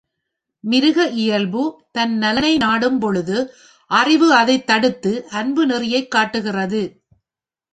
மிருக 0.63 1.07
இயல்பு 1.15 1.63
தன் 1.91 2.17
நலனை 2.17 2.57
நாடும் 2.57 2.99
பொழுது, 2.99 3.37
அறிவு 3.91 4.33
அதைத் 4.33 4.67
தடுத்து, 4.67 5.27
அன்பு 5.29 5.65
நெறியைக் 5.65 6.07
காட்டுகிறது. 6.07 6.81